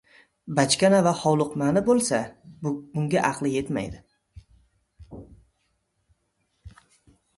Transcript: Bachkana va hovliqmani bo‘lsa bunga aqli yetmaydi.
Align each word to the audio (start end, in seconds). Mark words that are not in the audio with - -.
Bachkana 0.59 1.01
va 1.07 1.11
hovliqmani 1.17 1.83
bo‘lsa 1.89 2.21
bunga 2.69 3.25
aqli 3.27 3.53
yetmaydi. 3.57 5.19